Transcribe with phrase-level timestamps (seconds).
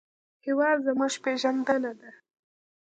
[0.45, 2.09] هېواد زموږ پېژندنه ده